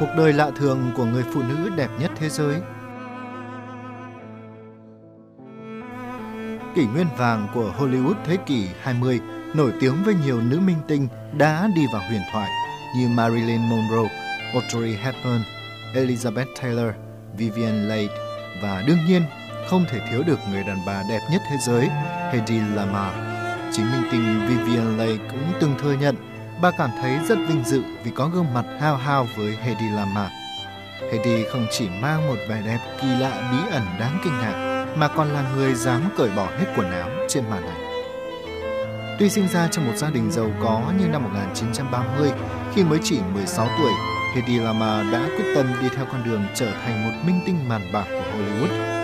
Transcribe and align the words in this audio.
Cuộc 0.00 0.08
đời 0.16 0.32
lạ 0.32 0.50
thường 0.56 0.90
của 0.96 1.04
người 1.04 1.24
phụ 1.32 1.42
nữ 1.42 1.70
đẹp 1.76 1.88
nhất 2.00 2.10
thế 2.16 2.28
giới. 2.28 2.60
Kỷ 6.74 6.86
nguyên 6.86 7.06
vàng 7.16 7.48
của 7.54 7.72
Hollywood 7.78 8.14
thế 8.24 8.36
kỷ 8.46 8.66
20 8.82 9.20
nổi 9.54 9.72
tiếng 9.80 10.04
với 10.04 10.14
nhiều 10.24 10.40
nữ 10.40 10.60
minh 10.60 10.76
tinh 10.88 11.08
đã 11.38 11.68
đi 11.76 11.82
vào 11.92 12.02
huyền 12.08 12.20
thoại 12.32 12.50
như 12.96 13.08
Marilyn 13.08 13.60
Monroe, 13.60 14.10
Audrey 14.52 14.96
Hepburn, 14.96 15.42
Elizabeth 15.94 16.46
Taylor, 16.62 16.94
Vivian 17.36 17.88
Leigh 17.88 18.10
và 18.62 18.82
đương 18.86 18.98
nhiên 19.08 19.22
không 19.68 19.84
thể 19.90 20.00
thiếu 20.10 20.22
được 20.26 20.38
người 20.50 20.62
đàn 20.62 20.78
bà 20.86 21.02
đẹp 21.08 21.20
nhất 21.30 21.42
thế 21.50 21.56
giới 21.60 21.88
Hedy 22.32 22.60
Lamarr. 22.74 23.16
Chính 23.72 23.92
minh 23.92 24.02
tinh 24.12 24.46
Vivian 24.48 24.98
Leigh 24.98 25.20
cũng 25.30 25.52
từng 25.60 25.74
thừa 25.82 25.94
nhận 26.00 26.33
bà 26.60 26.70
cảm 26.70 26.90
thấy 27.00 27.18
rất 27.28 27.38
vinh 27.48 27.64
dự 27.64 27.82
vì 28.04 28.10
có 28.10 28.28
gương 28.28 28.54
mặt 28.54 28.64
hao 28.80 28.96
hao 28.96 29.26
với 29.36 29.56
Hedy 29.62 29.88
Lamarr. 29.88 30.32
Hedy 31.12 31.44
không 31.52 31.66
chỉ 31.70 31.88
mang 32.00 32.28
một 32.28 32.36
vẻ 32.48 32.62
đẹp 32.66 32.78
kỳ 33.00 33.08
lạ 33.08 33.50
bí 33.52 33.72
ẩn 33.72 33.82
đáng 34.00 34.18
kinh 34.24 34.32
ngạc 34.32 34.84
mà 34.96 35.08
còn 35.08 35.28
là 35.28 35.54
người 35.56 35.74
dám 35.74 36.02
cởi 36.16 36.30
bỏ 36.36 36.46
hết 36.58 36.66
quần 36.76 36.90
áo 36.90 37.08
trên 37.28 37.44
màn 37.50 37.66
ảnh. 37.66 37.84
Tuy 39.18 39.30
sinh 39.30 39.48
ra 39.48 39.68
trong 39.68 39.86
một 39.86 39.96
gia 39.96 40.10
đình 40.10 40.30
giàu 40.30 40.50
có 40.62 40.92
nhưng 40.98 41.12
năm 41.12 41.22
1930, 41.24 42.32
khi 42.74 42.84
mới 42.84 42.98
chỉ 43.02 43.20
16 43.34 43.68
tuổi, 43.78 43.92
Hedy 44.34 44.58
Lamarr 44.58 45.12
đã 45.12 45.28
quyết 45.36 45.54
tâm 45.54 45.66
đi 45.82 45.88
theo 45.96 46.06
con 46.12 46.24
đường 46.24 46.42
trở 46.54 46.70
thành 46.84 47.04
một 47.04 47.26
minh 47.26 47.40
tinh 47.46 47.68
màn 47.68 47.92
bạc 47.92 48.04
của 48.10 48.22
Hollywood. 48.32 48.94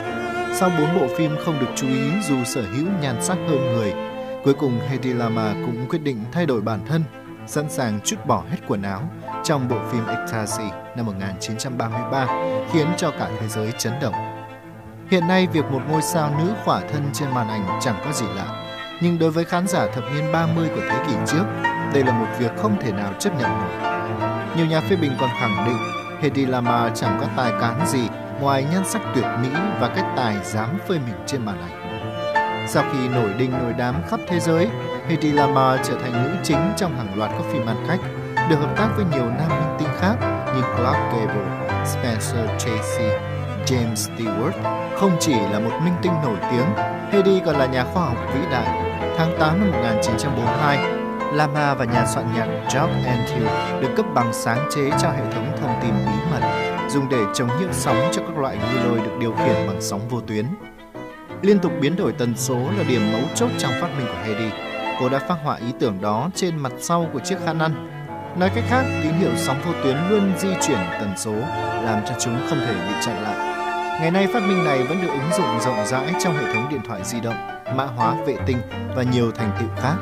Sau 0.54 0.70
bốn 0.78 1.00
bộ 1.00 1.06
phim 1.18 1.36
không 1.44 1.60
được 1.60 1.66
chú 1.76 1.88
ý 1.88 2.10
dù 2.28 2.44
sở 2.44 2.62
hữu 2.62 2.86
nhan 3.02 3.22
sắc 3.22 3.38
hơn 3.48 3.72
người, 3.72 3.92
cuối 4.44 4.54
cùng 4.54 4.80
Hedy 4.88 5.12
Lamarr 5.12 5.58
cũng 5.66 5.86
quyết 5.88 6.02
định 6.02 6.24
thay 6.32 6.46
đổi 6.46 6.60
bản 6.60 6.80
thân, 6.86 7.02
sẵn 7.50 7.70
sàng 7.70 8.00
chút 8.04 8.16
bỏ 8.26 8.42
hết 8.50 8.56
quần 8.68 8.82
áo 8.82 9.02
trong 9.44 9.68
bộ 9.68 9.76
phim 9.92 10.06
Ecstasy 10.06 10.64
năm 10.96 11.06
1933, 11.06 12.26
khiến 12.72 12.86
cho 12.96 13.10
cả 13.10 13.30
thế 13.40 13.48
giới 13.48 13.72
chấn 13.78 13.92
động. 14.02 14.14
Hiện 15.10 15.28
nay, 15.28 15.46
việc 15.52 15.64
một 15.70 15.80
ngôi 15.90 16.02
sao 16.02 16.30
nữ 16.38 16.52
khỏa 16.64 16.80
thân 16.80 17.10
trên 17.12 17.30
màn 17.30 17.48
ảnh 17.48 17.78
chẳng 17.80 18.00
có 18.04 18.12
gì 18.12 18.26
lạ, 18.36 18.66
nhưng 19.02 19.18
đối 19.18 19.30
với 19.30 19.44
khán 19.44 19.66
giả 19.66 19.86
thập 19.94 20.04
niên 20.14 20.32
30 20.32 20.68
của 20.74 20.80
thế 20.80 21.04
kỷ 21.06 21.14
trước, 21.26 21.44
đây 21.94 22.04
là 22.04 22.12
một 22.12 22.26
việc 22.38 22.50
không 22.56 22.80
thể 22.80 22.92
nào 22.92 23.12
chấp 23.18 23.30
nhận 23.40 23.50
nổi. 23.50 24.00
Nhiều 24.56 24.66
nhà 24.66 24.80
phê 24.80 24.96
bình 24.96 25.12
còn 25.20 25.30
khẳng 25.40 25.66
định 25.66 25.78
Hedy 26.20 26.46
Lamarr 26.46 27.00
chẳng 27.00 27.18
có 27.20 27.26
tài 27.36 27.52
cán 27.60 27.86
gì 27.86 28.08
ngoài 28.40 28.66
nhan 28.72 28.82
sắc 28.86 29.02
tuyệt 29.14 29.24
mỹ 29.42 29.48
và 29.80 29.92
cách 29.96 30.06
tài 30.16 30.36
dám 30.44 30.78
phơi 30.88 30.98
mình 30.98 31.14
trên 31.26 31.44
màn 31.44 31.60
ảnh. 31.60 31.80
Sau 32.68 32.84
khi 32.92 33.08
nổi 33.08 33.32
đình 33.38 33.50
nổi 33.50 33.74
đám 33.78 33.94
khắp 34.08 34.20
thế 34.28 34.40
giới, 34.40 34.68
Hedy 35.10 35.32
Lamarr 35.32 35.88
trở 35.88 35.94
thành 36.00 36.12
nữ 36.12 36.30
chính 36.42 36.72
trong 36.76 36.96
hàng 36.96 37.18
loạt 37.18 37.30
các 37.30 37.44
phim 37.52 37.66
ăn 37.66 37.76
khách, 37.88 37.98
được 38.50 38.56
hợp 38.56 38.74
tác 38.76 38.88
với 38.96 39.04
nhiều 39.12 39.24
nam 39.24 39.48
minh 39.48 39.76
tinh 39.78 39.88
khác 40.00 40.16
như 40.54 40.62
Clark 40.62 40.98
Gable, 41.12 41.84
Spencer 41.86 42.50
Tracy, 42.58 43.08
James 43.66 43.94
Stewart. 43.94 44.52
Không 44.96 45.16
chỉ 45.20 45.32
là 45.32 45.60
một 45.60 45.70
minh 45.84 45.94
tinh 46.02 46.12
nổi 46.22 46.36
tiếng, 46.50 46.66
Hedy 47.10 47.40
còn 47.46 47.56
là 47.56 47.66
nhà 47.66 47.84
khoa 47.84 48.04
học 48.04 48.16
vĩ 48.34 48.40
đại. 48.50 48.98
Tháng 49.18 49.36
8 49.40 49.60
năm 49.60 49.70
1942, 49.70 50.78
Lama 51.32 51.74
và 51.74 51.84
nhà 51.84 52.06
soạn 52.06 52.26
nhạc 52.34 52.46
George 52.46 53.04
Antheil 53.06 53.82
được 53.82 53.90
cấp 53.96 54.06
bằng 54.14 54.32
sáng 54.32 54.68
chế 54.74 54.90
cho 55.02 55.10
hệ 55.10 55.32
thống 55.32 55.56
thông 55.60 55.78
tin 55.82 55.92
bí 56.06 56.30
mật 56.30 56.40
dùng 56.88 57.08
để 57.08 57.24
chống 57.34 57.48
nhiễu 57.60 57.72
sóng 57.72 58.10
cho 58.12 58.22
các 58.22 58.38
loại 58.38 58.56
ngư 58.56 58.88
lôi 58.88 58.98
được 58.98 59.18
điều 59.20 59.32
khiển 59.32 59.66
bằng 59.66 59.80
sóng 59.80 60.08
vô 60.08 60.20
tuyến. 60.20 60.46
Liên 61.42 61.58
tục 61.58 61.72
biến 61.80 61.96
đổi 61.96 62.12
tần 62.12 62.34
số 62.36 62.58
là 62.78 62.84
điểm 62.88 63.12
mấu 63.12 63.22
chốt 63.34 63.50
trong 63.58 63.72
phát 63.80 63.88
minh 63.98 64.06
của 64.06 64.22
Hedy. 64.24 64.69
Cô 65.00 65.08
đã 65.08 65.18
phát 65.18 65.36
họa 65.42 65.56
ý 65.56 65.66
tưởng 65.80 66.00
đó 66.00 66.30
trên 66.34 66.56
mặt 66.56 66.72
sau 66.80 67.06
của 67.12 67.20
chiếc 67.20 67.36
khăn 67.44 67.58
ăn. 67.58 67.72
Nói 68.38 68.50
cách 68.54 68.64
khác, 68.68 68.84
tín 69.02 69.12
hiệu 69.12 69.30
sóng 69.36 69.60
vô 69.64 69.72
tuyến 69.82 69.96
luôn 70.08 70.32
di 70.38 70.48
chuyển 70.66 70.78
tần 71.00 71.12
số, 71.16 71.34
làm 71.84 72.04
cho 72.06 72.14
chúng 72.18 72.40
không 72.48 72.58
thể 72.58 72.74
bị 72.74 72.94
chặn 73.06 73.22
lại. 73.22 73.56
Ngày 74.00 74.10
nay 74.10 74.26
phát 74.32 74.42
minh 74.42 74.64
này 74.64 74.82
vẫn 74.82 75.02
được 75.02 75.08
ứng 75.08 75.32
dụng 75.32 75.60
rộng 75.60 75.86
rãi 75.86 76.14
trong 76.24 76.36
hệ 76.36 76.54
thống 76.54 76.68
điện 76.70 76.80
thoại 76.88 77.00
di 77.04 77.20
động, 77.20 77.34
mã 77.76 77.84
hóa 77.84 78.14
vệ 78.26 78.36
tinh 78.46 78.58
và 78.96 79.02
nhiều 79.02 79.30
thành 79.32 79.50
tựu 79.60 79.68
khác. 79.76 79.94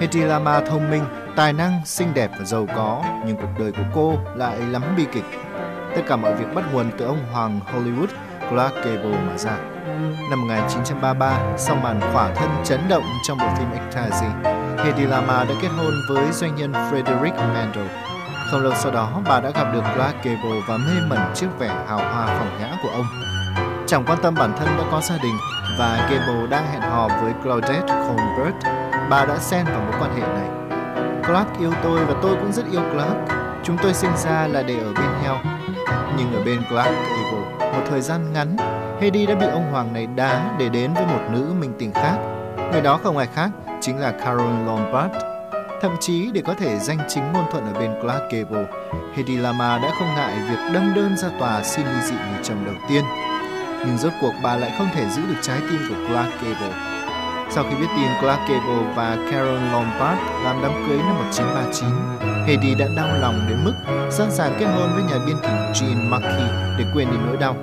Hedy 0.00 0.20
Lama 0.20 0.60
thông 0.60 0.90
minh, 0.90 1.04
tài 1.36 1.52
năng, 1.52 1.80
xinh 1.84 2.14
đẹp 2.14 2.30
và 2.38 2.44
giàu 2.44 2.66
có, 2.76 3.04
nhưng 3.26 3.36
cuộc 3.36 3.50
đời 3.58 3.72
của 3.72 3.84
cô 3.94 4.18
lại 4.34 4.58
lắm 4.58 4.82
bi 4.96 5.06
kịch. 5.12 5.24
Tất 5.94 6.02
cả 6.08 6.16
mọi 6.16 6.34
việc 6.34 6.54
bắt 6.54 6.64
nguồn 6.72 6.90
từ 6.98 7.06
ông 7.06 7.18
hoàng 7.32 7.60
Hollywood 7.72 8.08
Clark 8.50 8.74
Gable 8.74 9.18
mà 9.26 9.38
ra. 9.38 9.75
Năm 10.30 10.40
1933, 10.40 11.38
sau 11.56 11.76
màn 11.76 12.00
khỏa 12.12 12.34
thân 12.34 12.48
chấn 12.64 12.80
động 12.88 13.04
trong 13.22 13.38
bộ 13.38 13.46
phim 13.58 13.68
Ecstasy, 13.72 14.26
Hedy 14.84 15.06
Lama 15.06 15.44
đã 15.44 15.54
kết 15.62 15.68
hôn 15.76 15.94
với 16.08 16.32
doanh 16.32 16.54
nhân 16.54 16.72
Frederick 16.72 17.36
Mandel. 17.36 17.86
Không 18.50 18.60
lâu 18.60 18.72
sau 18.76 18.92
đó, 18.92 19.20
bà 19.28 19.40
đã 19.40 19.50
gặp 19.50 19.72
được 19.72 19.82
Clark 19.94 20.14
Gable 20.22 20.60
và 20.68 20.76
mê 20.76 21.00
mẩn 21.08 21.18
trước 21.34 21.46
vẻ 21.58 21.68
hào 21.88 21.98
hoa 21.98 22.26
phong 22.26 22.58
nhã 22.60 22.76
của 22.82 22.88
ông. 22.88 23.06
Chẳng 23.86 24.04
quan 24.06 24.18
tâm 24.22 24.34
bản 24.34 24.52
thân 24.58 24.68
đã 24.78 24.84
có 24.90 25.00
gia 25.00 25.16
đình 25.22 25.34
và 25.78 26.08
Gable 26.10 26.46
đang 26.50 26.72
hẹn 26.72 26.80
hò 26.80 27.08
với 27.08 27.32
Claudette 27.42 27.94
Colbert, 28.08 28.56
bà 29.10 29.24
đã 29.24 29.38
xen 29.38 29.64
vào 29.64 29.80
mối 29.80 29.94
quan 30.00 30.14
hệ 30.14 30.26
này. 30.26 30.48
Clark 31.26 31.58
yêu 31.60 31.72
tôi 31.82 32.04
và 32.04 32.14
tôi 32.22 32.36
cũng 32.36 32.52
rất 32.52 32.64
yêu 32.72 32.82
Clark. 32.92 33.16
Chúng 33.64 33.76
tôi 33.82 33.94
sinh 33.94 34.16
ra 34.16 34.46
là 34.46 34.62
để 34.62 34.78
ở 34.78 34.92
bên 34.92 35.22
nhau. 35.22 35.40
Nhưng 36.16 36.34
ở 36.34 36.42
bên 36.44 36.62
Clark 36.70 36.90
Gable, 36.90 37.70
một 37.72 37.82
thời 37.90 38.00
gian 38.00 38.32
ngắn, 38.32 38.56
Heidi 39.00 39.26
đã 39.26 39.34
bị 39.34 39.46
ông 39.46 39.72
hoàng 39.72 39.92
này 39.92 40.06
đá 40.06 40.56
để 40.58 40.68
đến 40.68 40.94
với 40.94 41.06
một 41.06 41.20
nữ 41.32 41.54
minh 41.60 41.72
tinh 41.78 41.92
khác. 41.92 42.18
Người 42.72 42.80
đó 42.82 43.00
không 43.02 43.16
ai 43.16 43.26
khác, 43.34 43.50
chính 43.80 43.98
là 43.98 44.12
Carol 44.12 44.66
Lombard. 44.66 45.14
Thậm 45.80 45.96
chí 46.00 46.30
để 46.32 46.42
có 46.46 46.54
thể 46.54 46.78
danh 46.78 46.98
chính 47.08 47.32
ngôn 47.32 47.44
thuận 47.52 47.74
ở 47.74 47.80
bên 47.80 47.90
Clark 48.02 48.22
Gable, 48.30 48.66
Hedy 49.16 49.36
Lama 49.36 49.78
đã 49.78 49.90
không 49.98 50.08
ngại 50.16 50.34
việc 50.50 50.72
đâm 50.74 50.94
đơn 50.94 51.16
ra 51.16 51.28
tòa 51.38 51.62
xin 51.62 51.86
ly 51.86 52.00
dị 52.04 52.14
người 52.14 52.42
chồng 52.42 52.64
đầu 52.64 52.74
tiên 52.88 53.04
nhưng 53.86 53.98
rốt 53.98 54.12
cuộc 54.20 54.32
bà 54.42 54.56
lại 54.56 54.72
không 54.78 54.88
thể 54.94 55.08
giữ 55.08 55.22
được 55.28 55.40
trái 55.42 55.58
tim 55.70 55.80
của 55.88 55.94
Clark 56.08 56.30
Gable. 56.42 56.96
Sau 57.50 57.64
khi 57.64 57.76
biết 57.80 57.86
tin 57.96 58.08
Clark 58.20 58.40
Gable 58.48 58.94
và 58.94 59.16
Carol 59.30 59.60
Lombard 59.72 60.20
làm 60.44 60.62
đám 60.62 60.72
cưới 60.88 60.98
năm 60.98 61.14
1939, 61.16 61.90
Hedy 62.46 62.74
đã 62.74 62.86
đau 62.96 63.08
lòng 63.20 63.46
đến 63.48 63.58
mức 63.64 63.74
sẵn 64.10 64.30
sàng 64.30 64.56
kết 64.60 64.66
hôn 64.66 64.90
với 64.94 65.02
nhà 65.02 65.24
biên 65.26 65.36
kịch 65.42 65.80
Gene 65.80 66.10
Markey 66.10 66.46
để 66.78 66.84
quên 66.94 67.10
đi 67.10 67.16
nỗi 67.26 67.36
đau. 67.36 67.56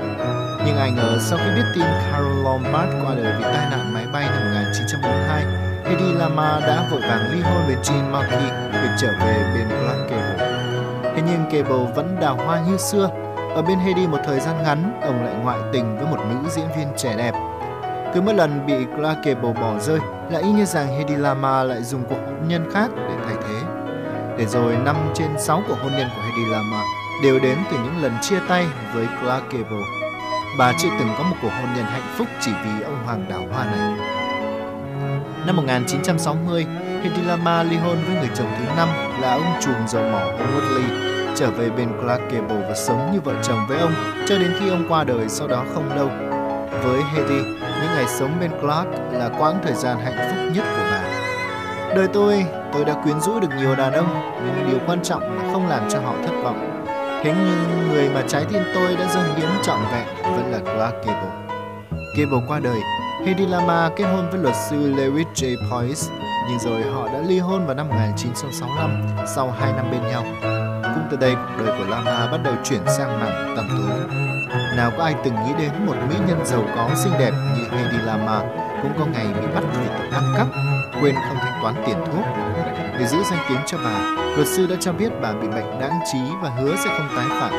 Nhưng 0.66 0.78
ai 0.78 0.92
ngờ 0.92 1.18
sau 1.20 1.40
khi 1.40 1.56
biết 1.56 1.68
tin 1.74 1.84
Carol 1.84 2.44
Lombard 2.44 2.94
qua 3.04 3.16
đời 3.16 3.34
vì 3.38 3.44
tai 3.44 3.68
nạn 3.72 3.94
máy 3.94 4.06
bay 4.14 4.26
năm 4.26 4.44
1942, 4.44 5.46
Hedy 5.86 6.14
Lama 6.14 6.60
đã 6.68 6.88
vội 6.92 7.02
vàng 7.02 7.32
ly 7.32 7.42
hôn 7.42 7.66
với 7.66 7.76
Jean 7.76 8.12
Markey 8.12 8.50
để 8.74 8.88
trở 8.98 9.08
về 9.20 9.54
bên 9.56 9.68
Clark 9.70 10.10
Gable. 10.10 10.64
Thế 11.16 11.22
nhưng 11.26 11.50
Gable 11.50 11.94
vẫn 11.96 12.18
đào 12.22 12.36
hoa 12.36 12.62
như 12.68 12.78
xưa 12.78 13.10
ở 13.56 13.62
bên 13.62 13.80
Hedy 13.80 14.08
một 14.08 14.18
thời 14.26 14.40
gian 14.40 14.64
ngắn, 14.64 15.00
ông 15.02 15.26
lại 15.26 15.34
ngoại 15.44 15.60
tình 15.74 15.98
với 15.98 16.06
một 16.08 16.20
nữ 16.30 16.50
diễn 16.50 16.68
viên 16.78 16.88
trẻ 16.98 17.16
đẹp. 17.18 17.34
Cứ 18.14 18.22
mỗi 18.22 18.34
lần 18.34 18.66
bị 18.66 18.86
Clark 18.98 19.24
Gable 19.24 19.54
bỏ 19.62 19.80
rơi, 19.80 20.00
lại 20.32 20.42
y 20.42 20.52
như 20.52 20.66
rằng 20.66 20.88
Hedy 20.88 21.16
Lama 21.16 21.64
lại 21.64 21.84
dùng 21.84 22.04
cuộc 22.10 22.16
hôn 22.26 22.48
nhân 22.48 22.72
khác 22.74 22.90
để 22.96 23.16
thay 23.26 23.36
thế. 23.48 23.62
Để 24.38 24.46
rồi 24.46 24.76
5 24.86 24.96
trên 25.14 25.28
6 25.40 25.64
cuộc 25.68 25.78
hôn 25.84 25.92
nhân 25.92 26.08
của 26.16 26.22
Hedy 26.22 26.52
Lama 26.52 26.84
đều 27.24 27.40
đến 27.40 27.58
từ 27.72 27.78
những 27.84 28.04
lần 28.04 28.12
chia 28.22 28.40
tay 28.48 28.66
với 28.94 29.08
Clark 29.22 29.44
Gable. 29.52 30.03
Bà 30.58 30.74
chưa 30.78 30.90
từng 31.00 31.10
có 31.18 31.24
một 31.24 31.36
cuộc 31.42 31.50
hôn 31.50 31.74
nhân 31.76 31.86
hạnh 31.86 32.14
phúc 32.18 32.28
chỉ 32.42 32.52
vì 32.64 32.84
ông 32.84 33.04
hoàng 33.06 33.26
đào 33.30 33.42
hoa 33.52 33.66
này. 33.66 34.00
Năm 35.46 35.56
1960, 35.56 36.66
Hedy 37.04 37.22
Lama 37.22 37.64
ly 37.64 37.78
hôn 37.78 37.98
với 38.06 38.16
người 38.16 38.30
chồng 38.36 38.48
thứ 38.60 38.66
năm 38.78 38.90
là 39.22 39.34
ông 39.34 39.62
trùm 39.62 39.76
dầu 39.88 40.04
mỏ 40.04 40.20
Howard 40.20 41.14
trở 41.36 41.52
về 41.52 41.70
bên 41.70 41.90
Clark 42.02 42.22
Gable 42.32 42.68
và 42.70 42.76
sống 42.76 43.10
như 43.14 43.22
vợ 43.22 43.34
chồng 43.44 43.66
với 43.68 43.80
ông 43.80 43.94
cho 44.26 44.38
đến 44.38 44.54
khi 44.60 44.70
ông 44.70 44.86
qua 44.90 45.04
đời 45.04 45.30
sau 45.30 45.48
đó 45.48 45.66
không 45.74 45.96
lâu. 45.96 46.08
Với 46.84 47.02
Hedy, 47.14 47.44
những 47.60 47.94
ngày 47.96 48.06
sống 48.08 48.38
bên 48.40 48.52
Clark 48.62 48.88
là 49.12 49.30
quãng 49.40 49.60
thời 49.64 49.74
gian 49.74 49.98
hạnh 49.98 50.30
phúc 50.30 50.56
nhất 50.56 50.66
của 50.78 50.84
bà. 50.92 51.04
Đời 51.96 52.08
tôi, 52.14 52.46
tôi 52.74 52.86
đã 52.86 52.94
quyến 53.04 53.22
rũ 53.22 53.40
được 53.40 53.50
nhiều 53.58 53.76
đàn 53.76 53.94
ông, 53.94 54.34
nhưng 54.46 54.70
điều 54.70 54.80
quan 54.88 55.04
trọng 55.04 55.38
là 55.38 55.54
không 55.54 55.68
làm 55.68 55.90
cho 55.90 56.00
họ 56.00 56.14
thất 56.26 56.34
vọng. 56.44 56.83
Thế 57.24 57.34
nhưng 57.38 57.90
người 57.90 58.10
mà 58.10 58.22
trái 58.28 58.46
tim 58.50 58.62
tôi 58.76 58.96
đã 58.96 59.08
dâng 59.14 59.36
hiến 59.36 59.50
trọn 59.64 59.80
vẹn 59.92 60.08
vẫn 60.24 60.52
là 60.52 60.60
Clark 60.60 61.06
Gable. 61.06 61.32
Gable 62.18 62.40
qua 62.48 62.60
đời, 62.60 62.80
Hedy 63.26 63.46
Lama 63.46 63.90
kết 63.96 64.04
hôn 64.04 64.30
với 64.30 64.40
luật 64.40 64.56
sư 64.70 64.76
Lewis 64.76 65.26
J. 65.36 65.56
Poyce, 65.72 66.14
nhưng 66.50 66.60
rồi 66.60 66.82
họ 66.82 67.08
đã 67.08 67.20
ly 67.28 67.40
hôn 67.40 67.66
vào 67.66 67.76
năm 67.76 67.90
1965 67.90 69.26
sau 69.36 69.52
2 69.52 69.74
năm 69.74 69.92
bên 69.92 70.02
nhau. 70.02 70.24
Cũng 70.96 71.04
từ 71.12 71.18
đây 71.18 71.36
cuộc 71.36 71.64
đời 71.66 71.78
của 71.78 71.86
Lama 71.90 72.28
bắt 72.32 72.40
đầu 72.44 72.54
chuyển 72.64 72.82
sang 72.98 73.20
mảng 73.20 73.54
tầm 73.56 73.66
tối. 73.70 74.20
Nào 74.78 74.92
có 74.98 75.04
ai 75.04 75.16
từng 75.24 75.34
nghĩ 75.34 75.54
đến 75.60 75.72
một 75.86 75.96
mỹ 76.10 76.16
nhân 76.28 76.46
giàu 76.46 76.64
có 76.76 76.90
xinh 76.96 77.14
đẹp 77.20 77.32
như 77.58 77.64
Hedy 77.72 77.98
Lama 78.06 78.40
cũng 78.82 78.92
có 79.00 79.06
ngày 79.06 79.26
bị 79.26 79.48
bắt 79.56 79.64
vì 79.74 79.88
tội 79.88 80.08
ăn 80.08 80.34
cắp, 80.38 80.48
quên 81.02 81.16
không 81.16 81.38
thanh 81.42 81.53
toán 81.64 81.76
tiền 81.86 81.98
thuốc. 82.06 82.26
Để 83.00 83.08
giữ 83.08 83.18
danh 83.30 83.40
tiếng 83.50 83.60
cho 83.66 83.78
bà, 83.78 84.16
luật 84.36 84.48
sư 84.48 84.68
đã 84.68 84.76
cho 84.80 84.94
biết 84.94 85.10
bà 85.22 85.34
bị 85.34 85.48
bệnh 85.48 85.80
đãng 85.80 86.00
trí 86.12 86.20
và 86.42 86.50
hứa 86.50 86.76
sẽ 86.76 86.98
không 86.98 87.08
tái 87.16 87.26
phạm. 87.30 87.54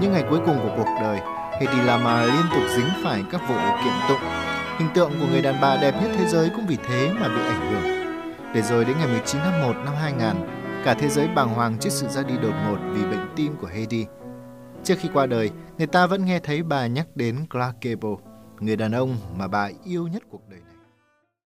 Những 0.00 0.12
ngày 0.12 0.24
cuối 0.30 0.40
cùng 0.46 0.58
của 0.62 0.74
cuộc 0.76 0.88
đời, 1.00 1.20
Hedy 1.60 1.80
Lama 1.86 2.24
liên 2.24 2.44
tục 2.50 2.62
dính 2.76 2.88
phải 3.04 3.24
các 3.32 3.40
vụ 3.48 3.54
kiện 3.84 3.92
tụng. 4.08 4.28
Hình 4.78 4.88
tượng 4.94 5.10
của 5.20 5.26
người 5.30 5.42
đàn 5.42 5.60
bà 5.60 5.76
đẹp 5.76 5.94
nhất 6.02 6.10
thế 6.18 6.28
giới 6.28 6.50
cũng 6.56 6.66
vì 6.66 6.76
thế 6.88 7.10
mà 7.20 7.28
bị 7.28 7.40
ảnh 7.42 7.72
hưởng. 7.72 8.14
Để 8.54 8.62
rồi 8.62 8.84
đến 8.84 8.96
ngày 8.98 9.08
19 9.08 9.40
tháng 9.44 9.62
1 9.62 9.72
năm 9.84 9.94
2000, 9.94 10.46
cả 10.84 10.94
thế 10.94 11.08
giới 11.08 11.28
bàng 11.28 11.48
hoàng 11.48 11.78
trước 11.80 11.90
sự 11.90 12.08
ra 12.08 12.22
đi 12.22 12.34
đột 12.42 12.54
ngột 12.66 12.78
vì 12.92 13.02
bệnh 13.02 13.32
tim 13.36 13.56
của 13.60 13.66
Heidi. 13.66 14.06
Trước 14.84 14.94
khi 14.98 15.08
qua 15.14 15.26
đời, 15.26 15.50
người 15.78 15.86
ta 15.86 16.06
vẫn 16.06 16.24
nghe 16.24 16.40
thấy 16.40 16.62
bà 16.62 16.86
nhắc 16.86 17.06
đến 17.14 17.46
Clark 17.50 17.80
Gable, 17.80 18.16
người 18.60 18.76
đàn 18.76 18.92
ông 18.92 19.16
mà 19.36 19.48
bà 19.48 19.70
yêu 19.84 20.06
nhất 20.06 20.22
cuộc 20.30 20.48
đời. 20.48 20.60